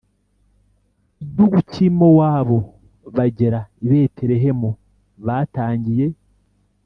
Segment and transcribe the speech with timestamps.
[1.23, 2.59] igihugu cy i mowabu
[3.15, 4.69] bagera i betelehemu
[5.25, 6.05] batangiye